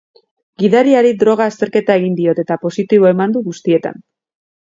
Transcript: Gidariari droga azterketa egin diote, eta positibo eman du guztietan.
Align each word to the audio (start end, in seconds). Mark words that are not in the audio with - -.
Gidariari 0.61 1.11
droga 1.23 1.45
azterketa 1.51 1.97
egin 2.01 2.17
diote, 2.21 2.45
eta 2.49 2.59
positibo 2.65 3.09
eman 3.13 3.35
du 3.37 3.43
guztietan. 3.51 4.01